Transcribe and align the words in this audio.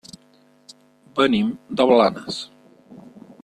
Venim 1.19 1.51
de 1.81 1.87
Blanes. 1.93 2.41